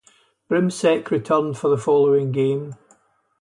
Brimsek 0.49 1.11
returned 1.11 1.59
for 1.59 1.69
the 1.69 1.77
following 1.77 2.31
game. 2.31 2.73